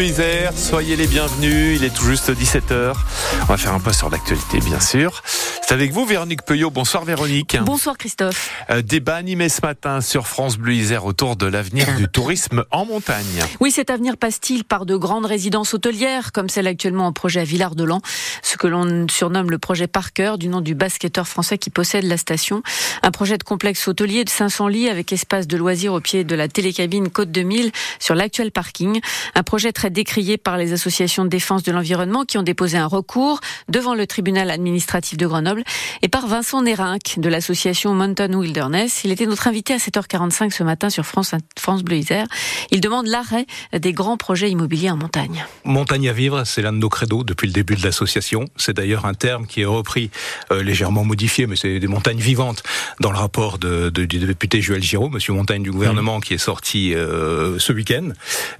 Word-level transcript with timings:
Bleu 0.00 0.08
Isère, 0.08 0.56
soyez 0.56 0.96
les 0.96 1.06
bienvenus, 1.06 1.78
il 1.78 1.84
est 1.84 1.94
tout 1.94 2.06
juste 2.06 2.30
17h. 2.30 2.94
On 3.42 3.44
va 3.44 3.58
faire 3.58 3.74
un 3.74 3.80
point 3.80 3.92
sur 3.92 4.08
l'actualité 4.08 4.58
bien 4.60 4.80
sûr. 4.80 5.20
C'est 5.70 5.74
avec 5.74 5.92
vous 5.92 6.06
Véronique 6.06 6.42
Peuillot, 6.42 6.70
bonsoir 6.70 7.04
Véronique. 7.04 7.58
Bonsoir 7.62 7.98
Christophe. 7.98 8.50
Euh, 8.70 8.80
débat 8.80 9.16
animé 9.16 9.50
ce 9.50 9.60
matin 9.60 10.00
sur 10.00 10.26
France 10.26 10.56
Bleu 10.56 10.72
Isère 10.72 11.04
autour 11.04 11.36
de 11.36 11.44
l'avenir 11.46 11.86
du 11.96 12.08
tourisme 12.12 12.64
en 12.70 12.86
montagne. 12.86 13.44
Oui, 13.60 13.70
cet 13.70 13.90
avenir 13.90 14.16
passe-t-il 14.16 14.64
par 14.64 14.86
de 14.86 14.96
grandes 14.96 15.26
résidences 15.26 15.74
hôtelières 15.74 16.32
comme 16.32 16.48
celle 16.48 16.66
actuellement 16.66 17.06
en 17.06 17.12
projet 17.12 17.40
à 17.40 17.44
Villard-de-Lans, 17.44 18.00
ce 18.42 18.56
que 18.56 18.66
l'on 18.66 19.06
surnomme 19.08 19.50
le 19.50 19.58
projet 19.58 19.86
Parker 19.86 20.36
du 20.38 20.48
nom 20.48 20.62
du 20.62 20.74
basketteur 20.74 21.28
français 21.28 21.58
qui 21.58 21.68
possède 21.68 22.04
la 22.04 22.16
station. 22.16 22.62
Un 23.02 23.10
projet 23.10 23.36
de 23.36 23.44
complexe 23.44 23.86
hôtelier 23.86 24.24
de 24.24 24.30
500 24.30 24.66
lits 24.66 24.88
avec 24.88 25.12
espace 25.12 25.46
de 25.46 25.58
loisirs 25.58 25.92
au 25.92 26.00
pied 26.00 26.24
de 26.24 26.34
la 26.34 26.48
télécabine 26.48 27.10
Côte 27.10 27.30
2000 27.30 27.70
sur 27.98 28.14
l'actuel 28.14 28.50
parking. 28.50 29.00
Un 29.34 29.42
projet 29.42 29.72
très 29.72 29.89
décrié 29.90 30.38
par 30.38 30.56
les 30.56 30.72
associations 30.72 31.24
de 31.24 31.28
défense 31.28 31.62
de 31.62 31.72
l'environnement 31.72 32.24
qui 32.24 32.38
ont 32.38 32.42
déposé 32.42 32.78
un 32.78 32.86
recours 32.86 33.40
devant 33.68 33.94
le 33.94 34.06
tribunal 34.06 34.50
administratif 34.50 35.16
de 35.16 35.26
Grenoble 35.26 35.64
et 36.02 36.08
par 36.08 36.26
Vincent 36.26 36.62
Nérinck 36.62 37.18
de 37.18 37.28
l'association 37.28 37.94
Mountain 37.94 38.32
Wilderness. 38.32 39.02
Il 39.04 39.12
était 39.12 39.26
notre 39.26 39.46
invité 39.48 39.74
à 39.74 39.76
7h45 39.76 40.50
ce 40.50 40.62
matin 40.62 40.90
sur 40.90 41.04
France, 41.04 41.34
France 41.58 41.82
Bleu 41.82 41.96
Isère. 41.96 42.26
Il 42.70 42.80
demande 42.80 43.06
l'arrêt 43.06 43.46
des 43.72 43.92
grands 43.92 44.16
projets 44.16 44.50
immobiliers 44.50 44.90
en 44.90 44.96
montagne. 44.96 45.44
Montagne 45.64 46.08
à 46.08 46.12
vivre, 46.12 46.44
c'est 46.44 46.62
l'un 46.62 46.72
de 46.72 46.78
nos 46.78 46.88
credos 46.88 47.24
depuis 47.24 47.46
le 47.46 47.52
début 47.52 47.74
de 47.74 47.82
l'association. 47.82 48.44
C'est 48.56 48.76
d'ailleurs 48.76 49.06
un 49.06 49.14
terme 49.14 49.46
qui 49.46 49.62
est 49.62 49.66
repris, 49.66 50.10
euh, 50.52 50.62
légèrement 50.62 51.04
modifié, 51.04 51.46
mais 51.46 51.56
c'est 51.56 51.80
des 51.80 51.86
montagnes 51.86 52.18
vivantes 52.18 52.62
dans 53.00 53.10
le 53.10 53.18
rapport 53.18 53.58
de, 53.58 53.90
de, 53.90 54.04
du 54.04 54.18
député 54.18 54.60
Joël 54.60 54.82
Giraud, 54.82 55.08
monsieur 55.08 55.32
Montagne 55.32 55.62
du 55.62 55.70
gouvernement, 55.70 56.18
mmh. 56.18 56.22
qui 56.22 56.34
est 56.34 56.38
sorti 56.38 56.94
euh, 56.94 57.58
ce 57.58 57.72
week-end, 57.72 58.10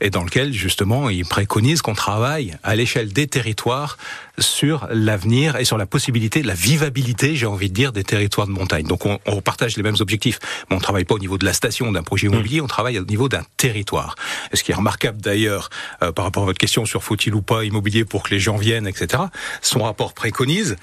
et 0.00 0.10
dans 0.10 0.24
lequel 0.24 0.52
justement 0.52 1.10
il 1.10 1.19
préconise 1.24 1.82
qu'on 1.82 1.94
travaille 1.94 2.56
à 2.62 2.76
l'échelle 2.76 3.12
des 3.12 3.26
territoires 3.26 3.96
sur 4.38 4.88
l'avenir 4.90 5.56
et 5.56 5.64
sur 5.64 5.78
la 5.78 5.86
possibilité, 5.86 6.42
la 6.42 6.54
vivabilité, 6.54 7.36
j'ai 7.36 7.46
envie 7.46 7.68
de 7.68 7.74
dire, 7.74 7.92
des 7.92 8.04
territoires 8.04 8.46
de 8.46 8.52
montagne. 8.52 8.86
Donc 8.86 9.06
on, 9.06 9.18
on 9.26 9.40
partage 9.40 9.76
les 9.76 9.82
mêmes 9.82 9.96
objectifs, 10.00 10.38
mais 10.68 10.76
on 10.76 10.80
travaille 10.80 11.04
pas 11.04 11.14
au 11.14 11.18
niveau 11.18 11.38
de 11.38 11.44
la 11.44 11.52
station 11.52 11.92
d'un 11.92 12.02
projet 12.02 12.26
immobilier, 12.26 12.60
on 12.60 12.66
travaille 12.66 12.98
au 12.98 13.04
niveau 13.04 13.28
d'un 13.28 13.42
territoire. 13.56 14.14
Et 14.52 14.56
ce 14.56 14.64
qui 14.64 14.72
est 14.72 14.74
remarquable 14.74 15.20
d'ailleurs 15.20 15.70
euh, 16.02 16.12
par 16.12 16.24
rapport 16.24 16.42
à 16.42 16.46
votre 16.46 16.58
question 16.58 16.84
sur 16.86 17.02
faut-il 17.02 17.34
ou 17.34 17.42
pas 17.42 17.64
immobilier 17.64 18.04
pour 18.04 18.22
que 18.22 18.30
les 18.30 18.40
gens 18.40 18.56
viennent, 18.56 18.86
etc. 18.86 19.24
Son 19.62 19.82
rapport 19.82 20.14
préconise, 20.14 20.76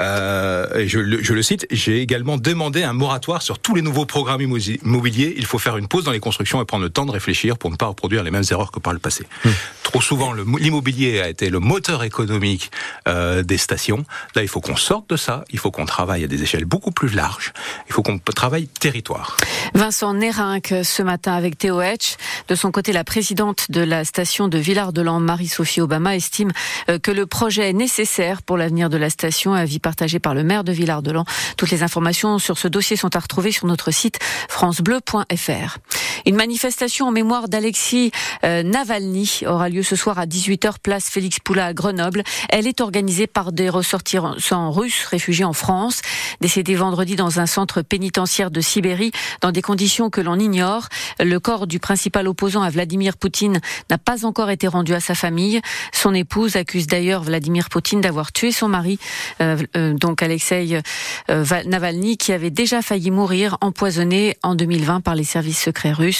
euh, 0.00 0.84
je, 0.86 1.22
je 1.22 1.34
le 1.34 1.42
cite, 1.42 1.66
j'ai 1.70 2.00
également 2.00 2.38
demandé 2.38 2.82
un 2.82 2.92
moratoire 2.92 3.42
sur 3.42 3.58
tous 3.58 3.74
les 3.74 3.82
nouveaux 3.82 4.06
programmes 4.06 4.40
immobiliers. 4.40 5.34
Il 5.36 5.46
faut 5.46 5.58
faire 5.58 5.76
une 5.76 5.88
pause 5.88 6.04
dans 6.04 6.12
les 6.12 6.20
constructions 6.20 6.62
et 6.62 6.64
prendre 6.64 6.84
le 6.84 6.90
temps 6.90 7.06
de 7.06 7.12
réfléchir 7.12 7.58
pour 7.58 7.70
ne 7.70 7.76
pas 7.76 7.86
reproduire 7.86 8.22
les 8.22 8.30
mêmes 8.30 8.44
erreurs 8.50 8.72
que 8.72 8.80
par 8.80 8.92
le 8.92 8.98
passé. 8.98 9.26
Mmh. 9.44 9.50
Trop 9.92 10.00
souvent, 10.00 10.32
l'immobilier 10.32 11.20
a 11.20 11.28
été 11.28 11.50
le 11.50 11.60
moteur 11.60 12.02
économique 12.02 12.70
euh, 13.06 13.42
des 13.42 13.58
stations. 13.58 14.06
Là, 14.34 14.40
il 14.40 14.48
faut 14.48 14.62
qu'on 14.62 14.74
sorte 14.74 15.10
de 15.10 15.18
ça. 15.18 15.44
Il 15.50 15.58
faut 15.58 15.70
qu'on 15.70 15.84
travaille 15.84 16.24
à 16.24 16.26
des 16.26 16.42
échelles 16.42 16.64
beaucoup 16.64 16.92
plus 16.92 17.14
larges. 17.14 17.52
Il 17.88 17.92
faut 17.92 18.02
qu'on 18.02 18.18
travaille 18.18 18.68
territoire. 18.68 19.36
Vincent 19.74 20.14
Nérinck, 20.14 20.72
ce 20.82 21.02
matin 21.02 21.34
avec 21.34 21.58
Théo 21.58 21.82
Etch. 21.82 22.16
De 22.48 22.54
son 22.54 22.70
côté, 22.70 22.94
la 22.94 23.04
présidente 23.04 23.70
de 23.70 23.82
la 23.82 24.06
station 24.06 24.48
de 24.48 24.56
Villard-de-Lans, 24.56 25.20
Marie-Sophie 25.20 25.82
Obama, 25.82 26.16
estime 26.16 26.52
euh, 26.88 26.98
que 26.98 27.10
le 27.10 27.26
projet 27.26 27.68
est 27.68 27.74
nécessaire 27.74 28.40
pour 28.40 28.56
l'avenir 28.56 28.88
de 28.88 28.96
la 28.96 29.10
station. 29.10 29.52
Avis 29.52 29.78
partagé 29.78 30.18
par 30.18 30.32
le 30.32 30.42
maire 30.42 30.64
de 30.64 30.72
Villard-de-Lans. 30.72 31.26
Toutes 31.58 31.70
les 31.70 31.82
informations 31.82 32.38
sur 32.38 32.56
ce 32.56 32.66
dossier 32.66 32.96
sont 32.96 33.14
à 33.14 33.18
retrouver 33.20 33.52
sur 33.52 33.66
notre 33.66 33.90
site 33.90 34.18
francebleu.fr. 34.48 35.78
Une 36.26 36.36
manifestation 36.36 37.08
en 37.08 37.10
mémoire 37.10 37.48
d'Alexis 37.48 38.12
euh, 38.44 38.62
Navalny 38.62 39.40
aura 39.46 39.68
lieu 39.68 39.82
ce 39.82 39.96
soir 39.96 40.18
à 40.18 40.26
18h 40.26 40.74
place 40.82 41.08
Félix 41.08 41.38
Poula 41.40 41.66
à 41.66 41.72
Grenoble. 41.74 42.22
Elle 42.48 42.66
est 42.66 42.80
organisée 42.80 43.26
par 43.26 43.52
des 43.52 43.68
ressortissants 43.68 44.70
russes 44.70 45.04
réfugiés 45.06 45.44
en 45.44 45.52
France, 45.52 46.00
décédés 46.40 46.76
vendredi 46.76 47.16
dans 47.16 47.40
un 47.40 47.46
centre 47.46 47.82
pénitentiaire 47.82 48.50
de 48.50 48.60
Sibérie 48.60 49.10
dans 49.40 49.50
des 49.50 49.62
conditions 49.62 50.10
que 50.10 50.20
l'on 50.20 50.38
ignore. 50.38 50.88
Le 51.18 51.38
corps 51.40 51.66
du 51.66 51.80
principal 51.80 52.28
opposant 52.28 52.62
à 52.62 52.70
Vladimir 52.70 53.16
Poutine 53.16 53.60
n'a 53.90 53.98
pas 53.98 54.24
encore 54.24 54.50
été 54.50 54.68
rendu 54.68 54.94
à 54.94 55.00
sa 55.00 55.14
famille. 55.14 55.60
Son 55.92 56.14
épouse 56.14 56.56
accuse 56.56 56.86
d'ailleurs 56.86 57.22
Vladimir 57.22 57.68
Poutine 57.68 58.00
d'avoir 58.00 58.32
tué 58.32 58.52
son 58.52 58.68
mari, 58.68 58.98
euh, 59.40 59.56
euh, 59.76 59.94
donc 59.94 60.22
Alexei 60.22 60.80
Navalny, 61.28 62.16
qui 62.16 62.32
avait 62.32 62.50
déjà 62.50 62.82
failli 62.82 63.10
mourir 63.10 63.56
empoisonné 63.60 64.36
en 64.42 64.54
2020 64.54 65.00
par 65.00 65.14
les 65.14 65.24
services 65.24 65.60
secrets 65.60 65.92
russes. 65.92 66.11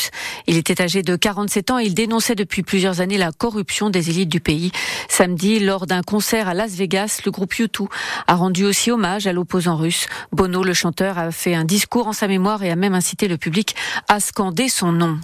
Il 0.47 0.57
était 0.57 0.81
âgé 0.81 1.03
de 1.03 1.17
47 1.17 1.71
ans 1.71 1.79
et 1.79 1.85
il 1.85 1.95
dénonçait 1.95 2.35
depuis 2.35 2.63
plusieurs 2.63 3.01
années 3.01 3.19
la 3.19 3.33
corruption 3.33 3.91
des 3.91 4.11
élites 4.11 4.29
du 4.29 4.41
pays. 4.41 4.73
Samedi, 5.09 5.61
lors 5.61 5.87
d'un 5.87 6.03
concert 6.03 6.49
à 6.49 6.55
Las 6.55 6.73
Vegas, 6.73 7.21
le 7.25 7.31
groupe 7.31 7.55
U2 7.55 7.89
a 8.27 8.35
rendu 8.35 8.65
aussi 8.65 8.91
hommage 8.91 9.27
à 9.27 9.33
l'opposant 9.33 9.77
russe. 9.77 10.07
Bono, 10.33 10.63
le 10.63 10.75
chanteur, 10.75 11.19
a 11.19 11.31
fait 11.31 11.55
un 11.55 11.65
discours 11.65 12.09
en 12.09 12.13
sa 12.13 12.29
mémoire 12.29 12.63
et 12.63 12.71
a 12.71 12.77
même 12.77 12.95
incité 12.95 13.29
le 13.29 13.39
public 13.39 13.75
à 14.09 14.21
scander 14.21 14.69
son 14.69 14.93
nom. 14.93 15.19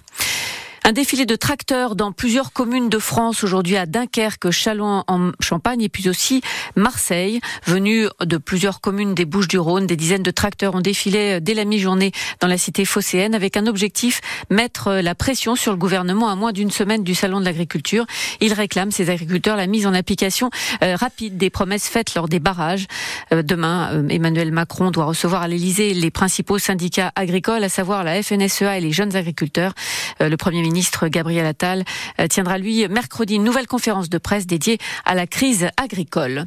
Un 0.88 0.92
défilé 0.92 1.26
de 1.26 1.36
tracteurs 1.36 1.96
dans 1.96 2.12
plusieurs 2.12 2.50
communes 2.50 2.88
de 2.88 2.98
France 2.98 3.44
aujourd'hui 3.44 3.76
à 3.76 3.84
Dunkerque, 3.84 4.50
Châlons 4.50 5.04
en 5.06 5.32
Champagne 5.38 5.82
et 5.82 5.90
puis 5.90 6.08
aussi 6.08 6.40
Marseille. 6.76 7.42
Venus 7.66 8.08
de 8.24 8.38
plusieurs 8.38 8.80
communes 8.80 9.14
des 9.14 9.26
Bouches-du-Rhône, 9.26 9.86
des 9.86 9.96
dizaines 9.96 10.22
de 10.22 10.30
tracteurs 10.30 10.74
ont 10.74 10.80
défilé 10.80 11.42
dès 11.42 11.52
la 11.52 11.66
mi-journée 11.66 12.12
dans 12.40 12.46
la 12.46 12.56
cité 12.56 12.86
phocéenne 12.86 13.34
avec 13.34 13.58
un 13.58 13.66
objectif, 13.66 14.22
mettre 14.48 14.90
la 14.90 15.14
pression 15.14 15.56
sur 15.56 15.72
le 15.72 15.76
gouvernement 15.76 16.30
à 16.30 16.36
moins 16.36 16.52
d'une 16.52 16.70
semaine 16.70 17.04
du 17.04 17.14
salon 17.14 17.40
de 17.40 17.44
l'agriculture. 17.44 18.06
Ils 18.40 18.54
réclament, 18.54 18.90
ces 18.90 19.10
agriculteurs, 19.10 19.58
la 19.58 19.66
mise 19.66 19.86
en 19.86 19.92
application 19.92 20.48
euh, 20.82 20.96
rapide 20.96 21.36
des 21.36 21.50
promesses 21.50 21.86
faites 21.86 22.14
lors 22.14 22.30
des 22.30 22.40
barrages. 22.40 22.86
Euh, 23.34 23.42
demain, 23.42 23.90
euh, 23.92 24.08
Emmanuel 24.08 24.52
Macron 24.52 24.90
doit 24.90 25.04
recevoir 25.04 25.42
à 25.42 25.48
l'Elysée 25.48 25.92
les 25.92 26.10
principaux 26.10 26.58
syndicats 26.58 27.12
agricoles, 27.14 27.62
à 27.62 27.68
savoir 27.68 28.04
la 28.04 28.22
FNSEA 28.22 28.78
et 28.78 28.80
les 28.80 28.92
jeunes 28.92 29.16
agriculteurs. 29.16 29.74
le 30.20 30.36
premier 30.38 30.62
ministre 30.62 30.77
Gabriel 31.08 31.46
Attal 31.46 31.84
euh, 32.20 32.26
tiendra 32.26 32.58
lui 32.58 32.86
mercredi 32.88 33.34
une 33.34 33.44
nouvelle 33.44 33.66
conférence 33.66 34.08
de 34.08 34.18
presse 34.18 34.46
dédiée 34.46 34.78
à 35.04 35.14
la 35.14 35.26
crise 35.26 35.68
agricole. 35.76 36.46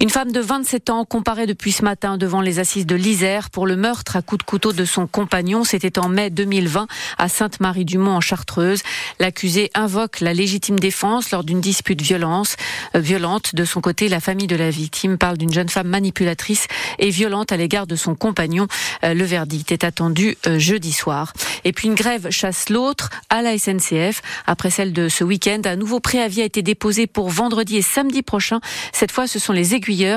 Une 0.00 0.10
femme 0.10 0.32
de 0.32 0.40
27 0.40 0.90
ans 0.90 1.04
comparée 1.04 1.46
depuis 1.46 1.72
ce 1.72 1.84
matin 1.84 2.16
devant 2.16 2.40
les 2.40 2.58
assises 2.58 2.86
de 2.86 2.94
l'Isère 2.94 3.50
pour 3.50 3.66
le 3.66 3.76
meurtre 3.76 4.16
à 4.16 4.22
coups 4.22 4.38
de 4.38 4.42
couteau 4.44 4.72
de 4.72 4.84
son 4.84 5.06
compagnon. 5.06 5.64
C'était 5.64 5.98
en 5.98 6.08
mai 6.08 6.30
2020 6.30 6.86
à 7.18 7.28
Sainte-Marie-du-Mont 7.28 8.16
en 8.16 8.20
Chartreuse. 8.20 8.82
L'accusé 9.18 9.70
invoque 9.74 10.20
la 10.20 10.32
légitime 10.32 10.78
défense 10.78 11.30
lors 11.30 11.44
d'une 11.44 11.60
dispute 11.60 12.00
violence, 12.00 12.56
euh, 12.96 13.00
violente. 13.00 13.54
De 13.54 13.64
son 13.64 13.80
côté, 13.80 14.08
la 14.08 14.20
famille 14.20 14.46
de 14.46 14.56
la 14.56 14.70
victime 14.70 15.18
parle 15.18 15.36
d'une 15.36 15.52
jeune 15.52 15.68
femme 15.68 15.88
manipulatrice 15.88 16.66
et 16.98 17.10
violente 17.10 17.52
à 17.52 17.56
l'égard 17.56 17.86
de 17.86 17.96
son 17.96 18.14
compagnon. 18.14 18.66
Euh, 19.04 19.14
le 19.14 19.24
verdict 19.24 19.72
est 19.72 19.84
attendu 19.84 20.36
jeudi 20.56 20.92
soir. 20.92 21.32
Et 21.64 21.72
puis 21.72 21.88
une 21.88 21.94
grève 21.94 22.30
chasse 22.30 22.68
l'autre 22.68 23.10
à 23.30 23.42
la 23.42 23.58
SNCF. 23.58 24.22
Après 24.46 24.70
celle 24.70 24.92
de 24.92 25.08
ce 25.08 25.24
week-end, 25.24 25.60
un 25.64 25.76
nouveau 25.76 26.00
préavis 26.00 26.42
a 26.42 26.44
été 26.44 26.62
déposé 26.62 27.06
pour 27.06 27.28
vendredi 27.28 27.76
et 27.76 27.82
samedi 27.82 28.22
prochain. 28.22 28.60
Cette 28.92 29.12
fois, 29.12 29.26
ce 29.26 29.38
sont 29.38 29.52
les 29.52 29.74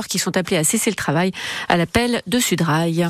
qui 0.08 0.20
sont 0.20 0.38
appelés 0.38 0.58
à 0.58 0.64
cesser 0.64 0.90
le 0.90 0.96
travail 0.96 1.32
à 1.68 1.78
l'appel 1.78 2.22
de 2.28 2.40
Sudrail. 2.40 3.08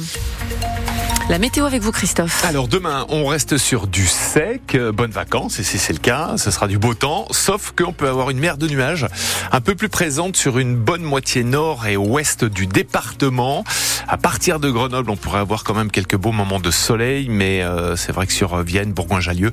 La 1.28 1.40
météo 1.40 1.66
avec 1.66 1.82
vous, 1.82 1.92
Christophe. 1.92 2.46
Alors 2.46 2.68
demain, 2.68 3.08
on 3.10 3.26
reste 3.26 3.58
sur 3.58 3.88
du 3.88 4.06
sec. 4.06 4.78
Bonnes 4.94 5.10
vacances, 5.10 5.60
et 5.60 5.64
si 5.64 5.80
c'est 5.80 5.92
le 5.92 6.00
cas, 6.00 6.36
ce 6.38 6.52
sera 6.52 6.68
du 6.68 6.78
beau 6.78 6.94
temps. 6.94 7.26
Sauf 7.32 7.74
qu'on 7.76 7.94
peut 7.94 8.08
avoir 8.08 8.30
une 8.30 8.38
mer 8.38 8.58
de 8.58 8.68
nuages 8.68 9.08
un 9.52 9.60
peu 9.60 9.74
plus 9.74 9.90
présente 9.90 10.38
sur 10.38 10.60
une 10.60 10.76
bonne 10.76 11.02
moitié 11.02 11.44
nord 11.44 11.88
et 11.88 11.98
ouest 11.98 12.46
du 12.46 12.68
département. 12.68 13.64
À 14.08 14.18
partir 14.18 14.60
de 14.60 14.70
Grenoble, 14.70 15.10
on 15.10 15.16
pourrait 15.16 15.40
avoir 15.40 15.64
quand 15.64 15.74
même 15.74 15.90
quelques 15.90 16.16
beaux 16.16 16.32
moments 16.32 16.60
de 16.60 16.70
soleil, 16.70 17.28
mais 17.28 17.64
euh, 17.64 17.96
c'est 17.96 18.12
vrai 18.12 18.28
que 18.28 18.34
sur 18.34 18.58
Vienne, 18.62 18.94
Bourgoin-Jallieu, 18.94 19.52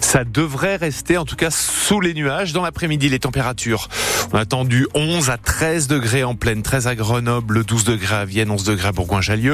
ça 0.00 0.24
devrait 0.24 0.74
rester 0.74 1.18
en 1.18 1.24
tout 1.24 1.36
cas 1.36 1.52
sous 1.52 2.00
les 2.00 2.14
nuages. 2.14 2.52
Dans 2.52 2.62
l'après-midi, 2.62 3.08
les 3.08 3.20
températures, 3.20 3.88
on 4.32 4.38
a 4.38 4.40
attendu 4.40 4.88
11 4.94 5.30
à 5.30 5.38
13 5.38 5.86
degrés 5.86 6.24
en 6.24 6.34
pleine, 6.34 6.62
13 6.62 6.88
à 6.88 6.96
Grenoble, 6.96 7.64
12 7.64 7.84
degrés 7.84 8.16
à 8.16 8.24
Vienne, 8.24 8.50
11 8.50 8.64
degrés 8.64 8.88
à 8.88 8.92
Bourgoin-Jallieu. 8.92 9.52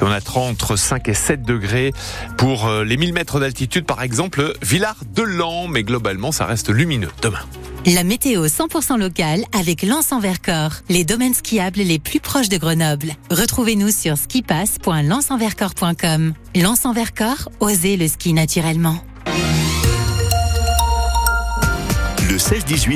Et 0.00 0.04
on 0.04 0.10
attend 0.10 0.46
entre 0.46 0.76
5 0.76 1.01
et 1.08 1.14
7 1.14 1.42
degrés 1.42 1.92
pour 2.36 2.66
euh, 2.66 2.84
les 2.84 2.96
1000 2.96 3.12
mètres 3.12 3.40
d'altitude, 3.40 3.84
par 3.84 4.02
exemple, 4.02 4.52
Villard-de-Lans. 4.62 5.66
Mais 5.68 5.82
globalement, 5.82 6.32
ça 6.32 6.46
reste 6.46 6.70
lumineux 6.70 7.10
demain. 7.20 7.40
La 7.84 8.04
météo 8.04 8.46
100% 8.46 8.96
locale 8.96 9.44
avec 9.58 9.82
Lens 9.82 10.12
en 10.12 10.20
Vercors, 10.20 10.74
les 10.88 11.04
domaines 11.04 11.34
skiables 11.34 11.80
les 11.80 11.98
plus 11.98 12.20
proches 12.20 12.48
de 12.48 12.56
Grenoble. 12.56 13.10
Retrouvez-nous 13.30 13.90
sur 13.90 14.16
skipass.lensenvercors.com. 14.16 16.34
Lens 16.54 16.84
en 16.84 16.92
Vercors, 16.92 17.48
osez 17.58 17.96
le 17.96 18.06
ski 18.06 18.34
naturellement. 18.34 19.02
Le 22.30 22.36
16-18 22.38 22.90